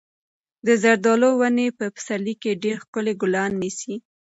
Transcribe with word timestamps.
د 0.65 0.67
زردالو 0.83 1.29
ونې 1.39 1.67
په 1.77 1.85
پسرلي 1.95 2.35
کې 2.41 2.59
ډېر 2.63 2.75
ښکلي 2.83 3.13
ګلان 3.21 3.51
نیسي. 3.61 3.95